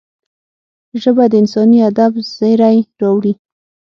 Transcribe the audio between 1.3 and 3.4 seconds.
د انساني ادب زېری راوړي